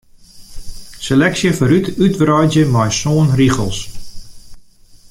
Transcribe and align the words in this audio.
Seleksje 1.05 1.51
foarút 1.57 1.87
útwreidzje 2.05 2.63
mei 2.73 2.91
sân 2.99 3.27
rigels. 3.37 3.79